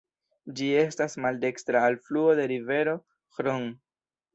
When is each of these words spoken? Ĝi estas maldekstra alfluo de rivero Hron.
Ĝi 0.59 0.69
estas 0.83 1.17
maldekstra 1.27 1.85
alfluo 1.91 2.35
de 2.43 2.51
rivero 2.57 3.01
Hron. 3.39 3.75